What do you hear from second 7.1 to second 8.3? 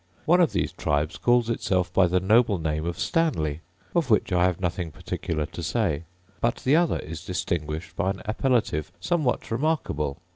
distinguished by an